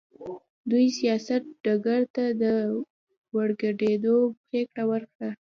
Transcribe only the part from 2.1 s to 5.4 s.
ته د ورګډېدو پرېکړه وکړه.